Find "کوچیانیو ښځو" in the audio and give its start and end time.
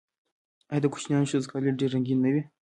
0.93-1.49